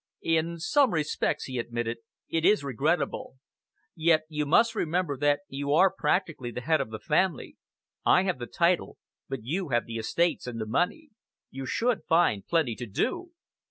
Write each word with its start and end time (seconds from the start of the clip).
"In 0.25 0.57
some 0.57 0.93
respects," 0.95 1.43
he 1.43 1.59
admitted, 1.59 1.99
"it 2.27 2.43
is 2.43 2.63
regrettable. 2.63 3.35
Yet 3.95 4.21
you 4.29 4.47
must 4.47 4.73
remember 4.73 5.15
that 5.19 5.41
you 5.47 5.73
are 5.73 5.93
practically 5.95 6.49
the 6.49 6.61
head 6.61 6.81
of 6.81 6.89
the 6.89 6.97
family. 6.97 7.55
I 8.03 8.23
have 8.23 8.39
the 8.39 8.47
title, 8.47 8.97
but 9.29 9.43
you 9.43 9.69
have 9.69 9.85
the 9.85 9.97
estates 9.97 10.47
and 10.47 10.59
the 10.59 10.65
money. 10.65 11.09
You 11.51 11.67
should 11.67 12.03
find 12.05 12.47
plenty 12.47 12.73
to 12.77 12.87
do!" 12.87 13.29